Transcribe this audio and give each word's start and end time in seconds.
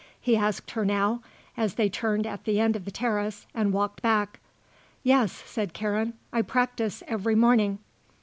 he 0.19 0.35
asked 0.35 0.71
her 0.71 0.83
now, 0.83 1.21
as 1.55 1.75
they 1.75 1.87
turned 1.87 2.25
at 2.25 2.43
the 2.45 2.59
end 2.59 2.75
of 2.75 2.85
the 2.85 2.89
terrace 2.91 3.45
and 3.53 3.71
walked 3.71 4.01
back. 4.01 4.39
"Yes," 5.03 5.31
said 5.45 5.73
Karen; 5.73 6.15
"I 6.33 6.41
practise 6.41 7.03
every 7.07 7.35
morning." 7.35 7.77